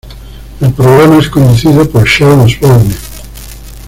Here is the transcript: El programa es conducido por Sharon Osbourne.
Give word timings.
El 0.61 0.73
programa 0.73 1.19
es 1.19 1.29
conducido 1.29 1.87
por 1.87 2.07
Sharon 2.07 2.39
Osbourne. 2.39 2.95